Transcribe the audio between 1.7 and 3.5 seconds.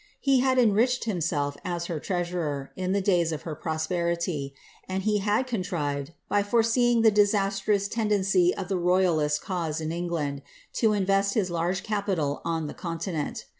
her treasurer, in the days of